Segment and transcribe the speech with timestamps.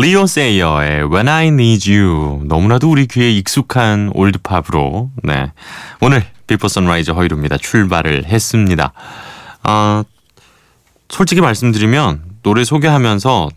[0.00, 5.52] 리오 세이어의 When I Need You 너무나도 우리 귀에 익숙한 올드팝으로 네
[6.00, 8.92] 오늘 비포 선라이즈 허일후입니다 출발을 했습니다.
[9.62, 10.04] 아
[11.08, 13.50] 솔직히 말씀드리면 노래 소개하면서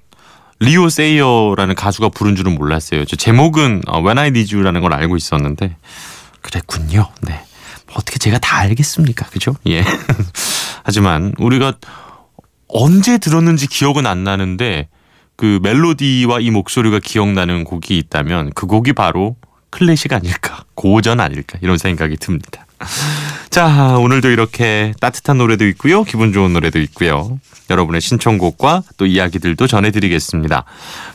[0.60, 3.06] 리오 세이어라는 가수가 부른 줄은 몰랐어요.
[3.06, 5.76] 저 제목은 어, When I Need You라는 걸 알고 있었는데
[6.42, 7.10] 그랬군요.
[7.22, 7.44] 네.
[7.94, 9.26] 어떻게 제가 다 알겠습니까?
[9.28, 9.56] 그죠?
[9.68, 9.84] 예.
[10.84, 11.74] 하지만 우리가
[12.68, 14.90] 언제 들었는지 기억은 안 나는데
[15.38, 19.38] 그 멜로디와 이 목소리가 기억나는 곡이 있다면 그 곡이 바로
[19.70, 22.66] 클래식 아닐까 고전 아닐까 이런 생각이 듭니다.
[23.58, 27.40] 자 오늘도 이렇게 따뜻한 노래도 있고요 기분 좋은 노래도 있고요
[27.72, 30.64] 여러분의 신청곡과 또 이야기들도 전해드리겠습니다.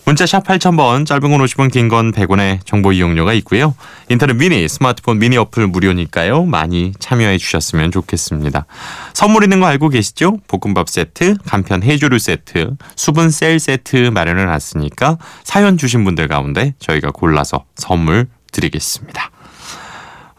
[0.04, 3.76] 문자 샵 8000번 짧은 건 50원 긴 건 100원의 정보 이용료가 있고요.
[4.08, 6.44] 인터넷 미니 스마트폰 미니 어플 무료니까요.
[6.44, 8.66] 많이 참여해 주셨으면 좋겠습니다.
[9.14, 10.38] 선물 있는 거 알고 계시죠?
[10.48, 17.12] 볶음밥 세트, 간편 해조류 세트, 수분 셀 세트 마련해 놨으니까 사연 주신 분들 가운데 저희가
[17.12, 19.30] 골라서 선물 드리겠습니다.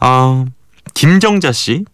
[0.02, 0.46] 어,
[0.94, 1.86] 김정자 씨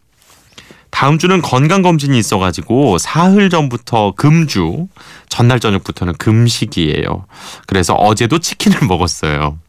[0.92, 4.88] 다음 주는 건강 검진이 있어가지고 사흘 전부터 금주,
[5.30, 7.26] 전날 저녁부터는 금식이에요.
[7.68, 9.60] 그래서 어제도 치킨을 먹었어요.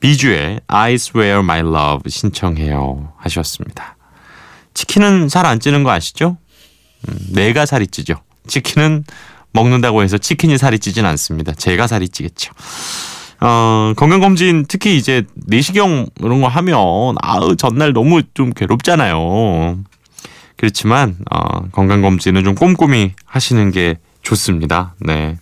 [0.00, 3.12] 비주의 I swear my love 신청해요.
[3.18, 3.96] 하셨습니다.
[4.74, 6.36] 치킨은 살 안 찌는 거 아시죠?
[7.08, 8.16] 음, 내가 살이 찌죠.
[8.46, 9.04] 치킨은
[9.52, 11.52] 먹는다고 해서 치킨이 살이 찌진 않습니다.
[11.52, 12.52] 제가 살이 찌겠죠.
[13.40, 19.78] 어, 건강검진 특히 이제 내시경 이런 거 하면 아우 전날 너무 좀 괴롭잖아요.
[20.56, 24.94] 그렇지만 어, 건강 검진은 좀 꼼꼼히 하시는 게 좋습니다.
[25.00, 25.36] 네.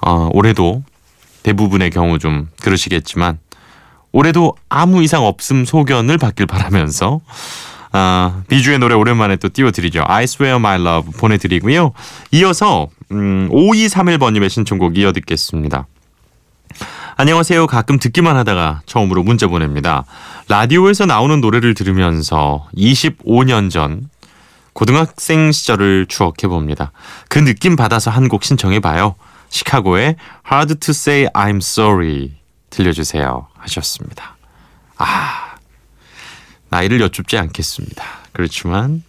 [0.00, 0.82] 어, 올해도
[1.42, 3.38] 대부분의 경우 좀 그러시겠지만
[4.12, 7.20] 올해도 아무 이상 없음 소견을 받길 바라면서
[7.92, 10.04] 아, 비주의 노래 오랜만에 또 띄워드리죠.
[10.06, 11.92] I swear my love 보내드리고요.
[12.32, 15.86] 이어서 음, 5231번님의 신청곡 이어 듣겠습니다.
[17.16, 17.66] 안녕하세요.
[17.66, 20.04] 가끔 듣기만 하다가 처음으로 문자 보냅니다.
[20.48, 24.08] 라디오에서 나오는 노래를 들으면서 25년 전
[24.72, 26.92] 고등학생 시절을 추억해 봅니다.
[27.28, 29.14] 그 느낌 받아서 한 곡 신청해 봐요.
[29.50, 30.16] 시카고의
[30.50, 32.32] Hard to Say I'm Sorry
[32.70, 34.36] 들려주세요 하셨습니다.
[34.96, 35.56] 아
[36.70, 38.02] 나이를 여쭙지 않겠습니다.
[38.32, 39.02] 그렇지만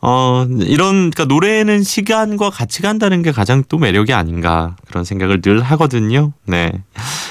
[0.00, 5.62] 어 이런 그러니까 노래는 시간과 같이 간다는 게 가장 또 매력이 아닌가 그런 생각을 늘
[5.62, 6.32] 하거든요.
[6.44, 6.70] 네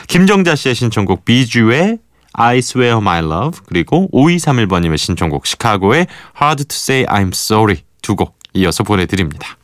[0.07, 1.99] 김정자 씨의 신청곡 비주의
[2.37, 6.07] I Swear My Love 그리고 5231번님의 신청곡 시카고의
[6.41, 9.57] Hard to Say I'm Sorry 두 곡 이어서 보내드립니다.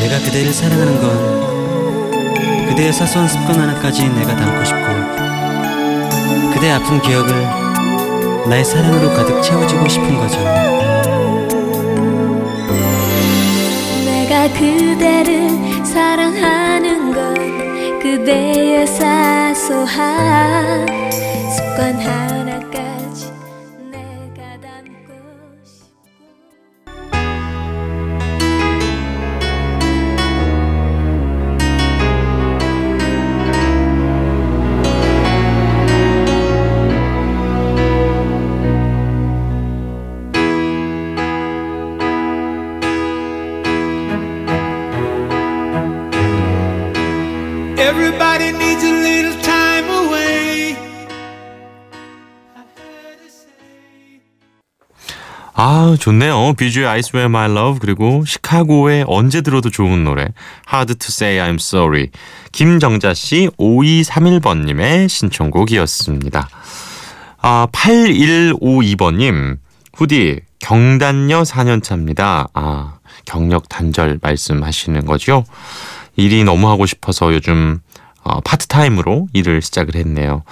[0.00, 7.28] 내가 그대를 사랑하는 건 그대의 사소한 습관 하나까지 내가 담고 싶고 그대 아픈 기억을
[8.48, 10.38] 나의 사랑으로 가득 채워주고 싶은 거죠
[14.04, 16.95] 내가 그대를 사랑하는 건
[18.06, 20.86] 그대의 사소한
[21.50, 22.45] 습관 하나
[55.96, 56.52] 아 좋네요.
[56.58, 60.28] 비주의 I Swear My Love 그리고 시카고의 언제 들어도 좋은 노래
[60.70, 62.08] Hard to Say I'm Sorry
[62.52, 66.48] 김정자 씨 5231번님의 신청곡이었습니다.
[67.40, 69.56] 아 8152번님
[69.94, 72.48] 후디 경단녀 4년 차입니다.
[72.52, 75.44] 아 경력 단절 말씀하시는 거죠?
[76.16, 77.78] 일이 너무 하고 싶어서 요즘
[78.26, 80.42] 어, 파트타임으로 일을 시작을 했네요.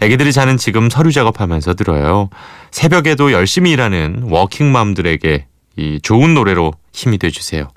[0.00, 2.30] 애기들이 자는 지금 서류 작업하면서 들어요.
[2.70, 5.46] 새벽에도 열심히 일하는 워킹맘들에게
[5.76, 7.68] 이 좋은 노래로 힘이 돼주세요.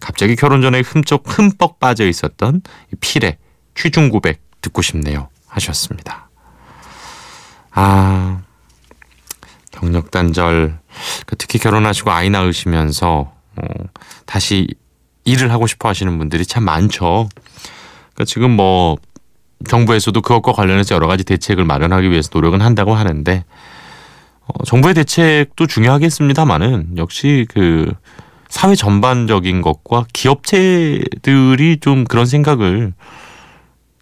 [0.00, 2.62] 갑자기 결혼 전에 흠쩍 흠뻑 빠져 있었던
[2.92, 3.36] 이 필의
[3.76, 5.28] 취중 고백 듣고 싶네요.
[5.46, 6.28] 하셨습니다.
[7.70, 8.40] 아,
[9.70, 10.76] 경력 단절.
[11.26, 13.64] 그 특히 결혼하시고 아이 낳으시면서 어,
[14.26, 14.66] 다시
[15.24, 17.28] 일을 하고 싶어 하시는 분들이 참 많죠.
[18.14, 18.96] 그러니까 지금 뭐
[19.68, 23.44] 정부에서도 그것과 관련해서 여러 가지 대책을 마련하기 위해서 노력은 한다고 하는데
[24.46, 27.92] 어, 정부의 대책도 중요하겠습니다만은 역시 그
[28.48, 32.92] 사회 전반적인 것과 기업체들이 좀 그런 생각을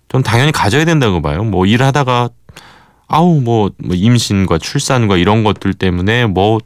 [0.09, 1.43] 좀 당연히 가져야 된다고 봐요.
[1.43, 2.29] 뭐 일하다가
[3.06, 6.58] 아우 뭐, 뭐 임신과 출산과 이런 것들 때문에 뭐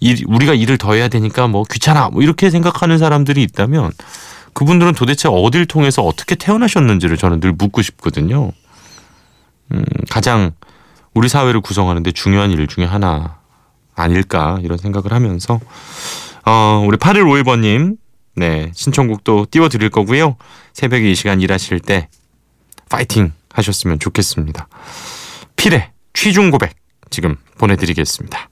[0.00, 3.92] 일, 우리가 일을 더 해야 되니까 뭐 귀찮아 뭐 이렇게 생각하는 사람들이 있다면
[4.52, 8.52] 그분들은 도대체 어딜 통해서 어떻게 태어나셨는지를 저는 늘 묻고 싶거든요.
[9.72, 10.52] 음, 가장
[11.14, 13.38] 우리 사회를 구성하는데 중요한 일 중에 하나
[13.94, 15.60] 아닐까 이런 생각을 하면서
[16.44, 17.96] 어, 우리 8151번님
[18.34, 20.36] 네 신청곡도 띄워드릴 거고요.
[20.72, 22.08] 새벽에 이 시간 일하실 때
[22.88, 24.68] 파이팅 하셨으면 좋겠습니다.
[25.56, 26.74] 필의 취중 고백
[27.10, 28.51] 지금 보내드리겠습니다.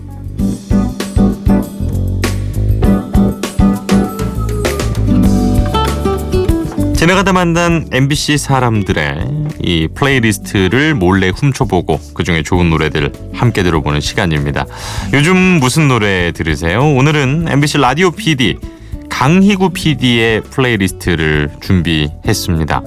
[7.01, 9.25] 지나가다 만난 MBC 사람들의
[9.63, 14.67] 이 playlist를 몰래 훔쳐보고 그 중에 좋은 노래들 함께 들어보는 시간입니다.
[15.11, 16.85] 요즘 무슨 노래 들으세요?
[16.85, 18.59] 오늘은 MBC 라디오 PD
[19.09, 22.83] 강희구 PD의 playlist를 준비했습니다.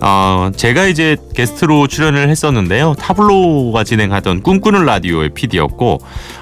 [0.00, 2.94] 어, 제가 이제 게스트로 출연을 했었는데요.
[2.98, 5.98] 타블로가 진행하던 꿈꾸는 라디오의 PD였고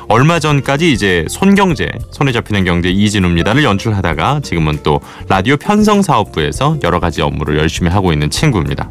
[0.09, 7.01] 얼마 전까지 이제 손경제, 손에 잡히는 경제 이진우입니다를 연출하다가 지금은 또 라디오 편성 사업부에서 여러
[7.01, 8.89] 가지 업무를 열심히 하고 있는 친구입니다.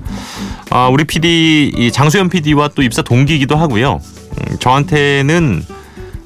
[0.72, 4.00] 어, 우리 PD 이 장수현 PD와 또 입사 동기이기도 하고요.
[4.02, 5.64] 음, 저한테는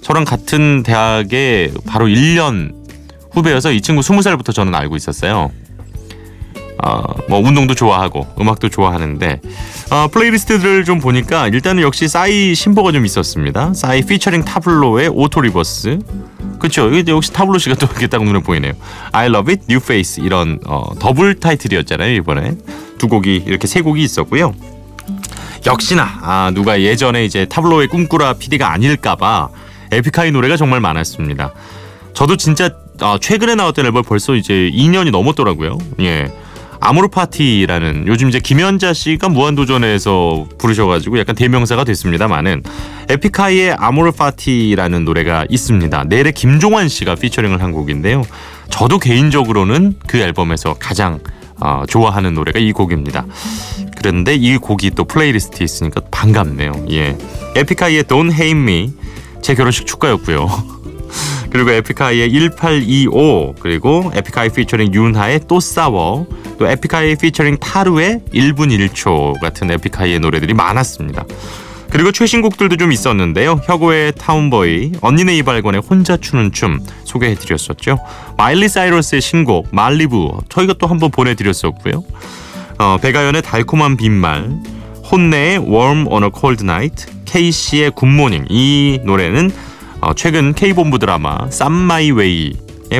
[0.02, 2.74] 저랑 같은 대학에 바로 1년
[3.32, 5.52] 후배여서 이 친구 20살부터 저는 알고 있었어요.
[6.84, 9.42] 어, 뭐 운동도 좋아하고 음악도 좋아하는데
[9.92, 13.74] 어, playlist들을 좀 보니까 일단은 역시 싸이 신보가 좀 있었습니다.
[13.74, 16.00] 싸이 피처링 타블로의 Auto Reverse
[16.60, 16.90] 그렇죠.
[17.08, 18.74] 역시 타블로 씨가 또 이렇게 딱 눈에 보이네요.
[19.12, 22.56] I Love It, New Face 이런 어, 더블 타이틀이었잖아요 이번에
[22.98, 24.54] 두 곡이 이렇게 세 곡이 있었고요.
[25.66, 29.50] 역시나 아, 누가 예전에 이제 타블로의 꿈꾸라 PD가 아닐까봐
[29.92, 31.54] 에픽하이 노래가 정말 많았습니다.
[32.14, 32.70] 저도 진짜
[33.02, 35.78] 아, 최근에 나왔던 앨범 벌써 이제 2년이 넘었더라고요.
[36.00, 36.32] 예.
[36.80, 42.64] 아모르 파티라는 요즘 이제 김연자 씨가 무한도전에서 부르셔가지고 약간 대명사가 됐습니다만은
[43.10, 46.06] 에픽하이의 아모르 파티라는 노래가 있습니다.
[46.06, 48.24] 넬의 김종완 씨가 featuring을 한 곡인데요.
[48.70, 51.20] 저도 개인적으로는 그 앨범에서 가장
[51.60, 53.26] 어, 좋아하는 노래가 이 곡입니다.
[53.98, 56.86] 그런데 이 곡이 또 playlist에 있으니까 반갑네요.
[56.92, 57.18] 예.
[57.56, 58.94] 에픽하이의 Don't Hate Me
[59.42, 60.77] 제 결혼식 축가였고요.
[61.50, 66.28] 그리고 에픽하이의 1825 그리고 에픽하이 피처링 윤하의 또 싸워
[66.58, 71.26] 또 에픽하이 피처링 타루의 1분 1초 같은 에픽하이의 노래들이 많았습니다.
[71.90, 73.62] 그리고 최신 곡들도 좀 있었는데요.
[73.64, 77.98] 혁오의 Tomboy, 언니네 이발관의 혼자 추는 춤 소개해드렸었죠.
[78.38, 82.04] 마일리 사이러스의 신곡 Malibu 저희가 또 한번 보내드렸었고요.
[82.80, 84.52] 어, 백아연의 달콤한 빈말,
[85.10, 89.52] 혼네의 Warm on a Cold Night, 케이시의 Good Morning 이 노래는
[90.08, 92.54] 어, 최근 K본부 드라마 쌈마이웨이의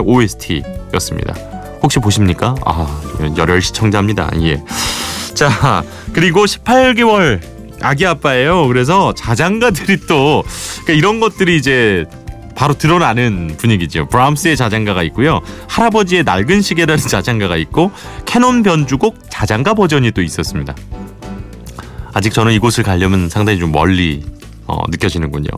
[0.04, 1.36] OST였습니다.
[1.82, 2.54] 혹시 보십니까?
[2.66, 3.02] 아,
[3.38, 4.30] 열혈 시청자입니다.
[4.42, 4.62] 예.
[5.34, 7.40] 자, 그리고 18개월
[7.82, 8.68] 아기 아빠예요.
[8.68, 10.44] 그래서 자장가들이 또
[10.84, 12.04] 그러니까 이런 것들이 이제
[12.58, 14.10] 바로 드러나는 분위기죠.
[14.10, 15.40] 브람스의 자장가가 있고요.
[15.70, 17.90] 할아버지의 낡은 시계라는 자장가가 있고
[18.26, 20.76] 캐논 변주곡 자장가 버전이 또 있었습니다.
[22.14, 24.26] 아직 저는 이곳을 가려면 상당히 좀 멀리
[24.68, 25.50] 어, 느껴지는군요.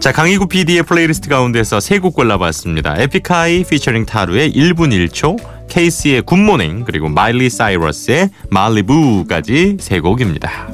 [0.00, 2.94] 자, 강희구 PD의 playlist 가운데서 세 곡 골라봤습니다.
[2.98, 5.36] 에픽하이 피처링 타루의 1분 1초,
[5.68, 10.68] 케이스의 굿모닝, 그리고 마일리 사이러스의 말리부까지 세 곡입니다.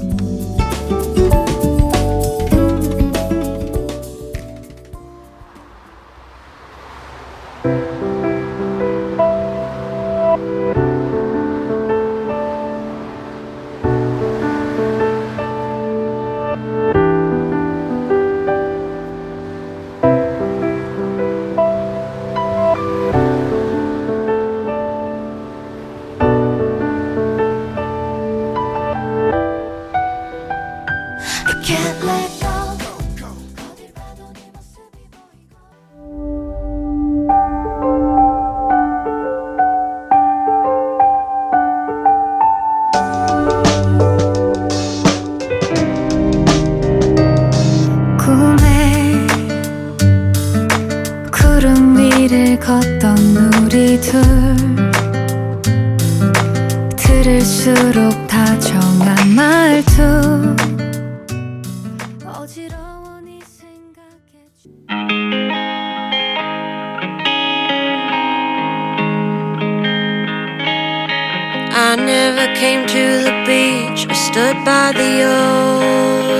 [71.93, 75.13] I never came to the beach or stood by the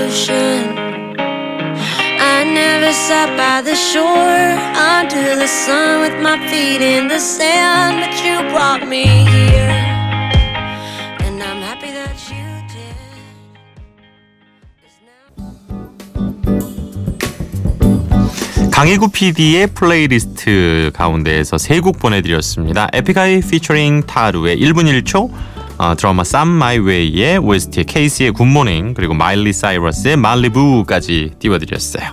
[0.01, 0.65] ocean.
[2.35, 4.49] I never sat by the shore
[4.97, 9.72] under the sun with my feet in the sand, but you brought me here.
[18.73, 22.87] 강희구 PD의 플레이리스트 가운데에서 세 곡 보내드렸습니다.
[22.93, 25.29] 에픽하이 피처링 타루의 1분 1초
[25.77, 32.03] 어, 드라마 쌈 마이웨이의 OST 케이시의 Good Morning 그리고 마일리 사이러스의 말리부까지 띄워드렸어요.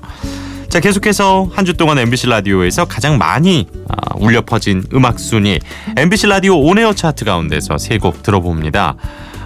[0.69, 5.59] 자 계속해서 한 주 동안 MBC 라디오에서 가장 많이 아, 울려 퍼진 음악 순위
[5.97, 8.97] MBC 라디오 On Air 차트 가운데서 세 곡 들어봅니다.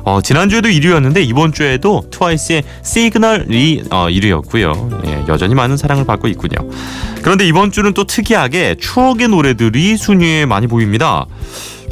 [0.04, 5.06] 어, 지난주에도 1위였는데 이번 주에도 트와이스의 시그널이 어, 1위였고요.
[5.06, 6.68] 예, 여전히 많은 사랑을 받고 있군요.
[7.22, 11.24] 그런데 이번 주는 또 특이하게 추억의 노래들이 순위에 많이 보입니다.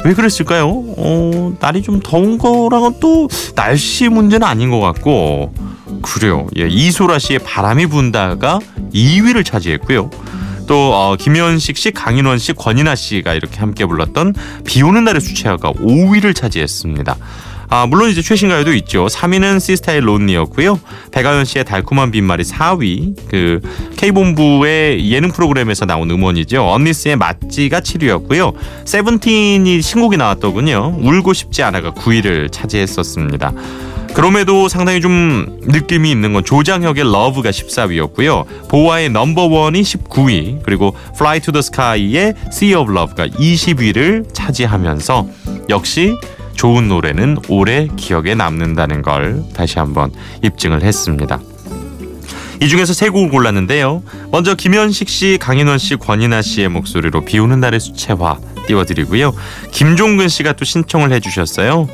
[0.05, 0.67] 왜 그랬을까요?
[0.97, 5.53] 어, 날이 좀 더운 거랑은 또 날씨 문제는 아닌 것 같고
[6.01, 6.47] 그래요.
[6.57, 8.59] 예, 이소라 씨의 바람이 분다가
[8.93, 10.11] 2위를 차지했고요.
[10.67, 14.33] 또 어, 김현식 씨, 강인원 씨, 권인아 씨가 이렇게 함께 불렀던
[14.65, 17.17] 비 오는 날의 수채화가 5위를 차지했습니다.
[17.75, 19.07] 아, 물론 이제 최신 가요도 있죠.
[19.07, 20.79] 3위는 시스타일 론니였고요.
[21.11, 23.15] 백아연 씨의 달콤한 빈말이 4위.
[23.27, 23.61] 그
[23.97, 26.69] K본부의 예능 프로그램에서 나온 음원이죠.
[26.69, 28.53] 언니스의 맛지가 7위였고요.
[28.85, 30.99] 세븐틴이 신곡이 나왔더군요.
[31.01, 33.53] 울고 싶지 않아가 9위를 차지했었습니다.
[34.13, 38.69] 그럼에도 상당히 좀 느낌이 있는 건 조장혁의 Love가 14위였고요.
[38.69, 45.27] 보아의 넘버원이 19위, 그리고 Fly to the Sky의 Sea of Love가 20위를 차지하면서
[45.69, 46.13] 역시
[46.55, 51.39] 좋은 노래는 오래 기억에 남는다는 걸 다시 한번 입증을 했습니다.
[52.61, 54.03] 이 중에서 세 곡을 골랐는데요.
[54.31, 59.33] 먼저 김현식 씨, 강인원 씨, 권인아 씨의 목소리로 비오는 날의 수채화 띄워드리고요.
[59.71, 61.87] 김종근 씨가 또 신청을 해주셨어요.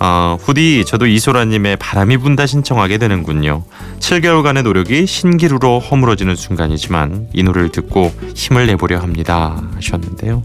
[0.00, 3.64] 어, 후디 저도 이소라님의 바람이 분다 신청하게 되는군요.
[3.98, 10.42] 7개월간의 노력이 신기루로 허물어지는 순간이지만 이 노래를 듣고 힘을 내보려 합니다 하셨는데요.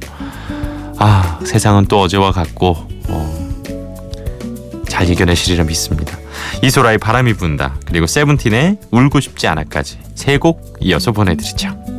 [0.98, 3.53] 아 세상은 또 어제와 같고 어,
[4.94, 6.20] 잘 이겨내시리라 믿습니다.
[6.62, 11.93] 이소라의 바람이 분다 그리고 세븐틴의 울고 싶지 않아까지 세 곡 이어서 보내드리죠.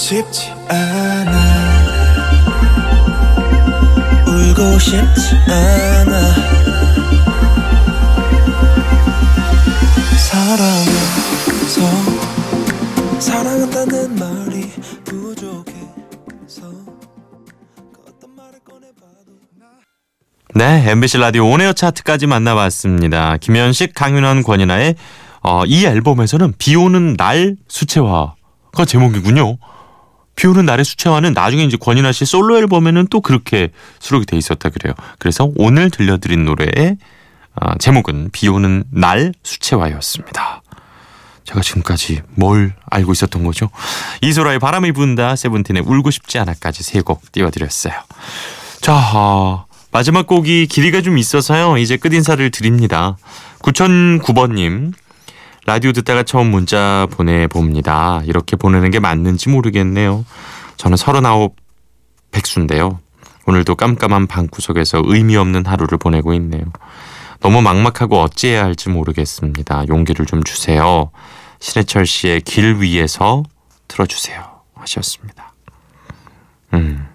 [0.00, 1.30] 싶지 않아
[4.26, 6.34] 울고 싶지 않아
[10.16, 11.80] 사랑해서
[13.20, 14.70] 사랑한다는 말이
[15.04, 16.62] 부족해서
[17.92, 19.36] 그 어떤 말을 꺼내봐도
[20.54, 23.36] 네, MBC 라디오 온에어 차트까지 만나봤습니다.
[23.36, 24.94] 김현식, 강윤환, 권인아의
[25.42, 29.58] 어, 이 앨범에서는 비 오는 날 수채화가 제목이군요.
[30.36, 33.68] 비오는 날의 수채화는 나중에 이제 권인아 씨 솔로 앨범에는 또 그렇게
[33.98, 34.94] 수록이 돼 있었다 그래요.
[35.18, 36.96] 그래서 오늘 들려드린 노래의
[37.60, 40.62] 어, 제목은 비오는 날 수채화였습니다.
[41.44, 43.70] 제가 지금까지 뭘 알고 있었던 거죠?
[44.22, 47.92] 이소라의 바람이 분다, 세븐틴의 울고 싶지 않아까지 세 곡 띄워드렸어요.
[48.80, 51.76] 자, 어, 마지막 곡이 길이가 좀 있어서요.
[51.78, 53.16] 이제 끝인사를 드립니다.
[53.62, 54.92] 9009번님,
[55.70, 58.22] 라디오 듣다가 처음 문자 보내봅니다.
[58.24, 60.24] 이렇게 보내는 게 맞는지 모르겠네요.
[60.76, 61.54] 저는 39
[62.32, 62.98] 백수인데요.
[63.46, 66.64] 오늘도 깜깜한 방구석에서 의미 없는 하루를 보내고 있네요.
[67.38, 69.84] 너무 막막하고 어찌해야 할지 모르겠습니다.
[69.86, 71.12] 용기를 좀 주세요.
[71.60, 73.44] 신해철 씨의 길 위에서
[73.86, 74.42] 틀어주세요.
[74.74, 75.52] 하셨습니다.
[76.74, 77.06] 음.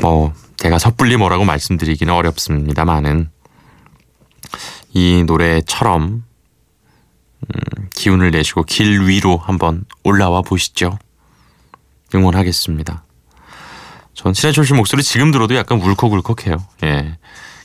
[0.00, 3.30] 뭐, 제가 섣불리 뭐라고 말씀드리기는 어렵습니다만은,
[4.94, 6.24] 이 노래처럼,
[7.42, 10.98] 음, 기운을 내시고 길 위로 한번 올라와 보시죠.
[12.14, 13.04] 응원하겠습니다.
[14.14, 16.56] 전 신해철 씨 목소리 지금 들어도 약간 울컥울컥해요.
[16.84, 17.18] 예.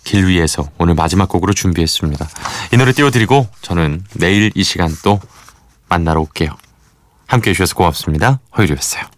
[0.03, 2.27] 길 위에서 오늘 마지막 곡으로 준비했습니다.
[2.73, 5.19] 이 노래 띄워드리고 저는 내일 이 시간 또
[5.89, 6.55] 만나러 올게요.
[7.27, 8.39] 함께 해주셔서 고맙습니다.
[8.57, 9.16] 허유리였어요.